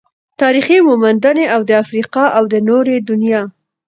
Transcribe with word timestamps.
تاريخي 0.41 0.77
موندنې 0.87 1.45
او 1.55 1.61
د 1.69 1.71
افريقا 1.83 2.25
او 2.37 2.43
نورې 2.69 2.95
دنيا 3.09 3.41